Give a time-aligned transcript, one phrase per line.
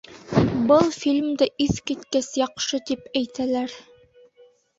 [0.69, 3.79] Был фильмды иҫ киткес яҡшы тип әйтәләр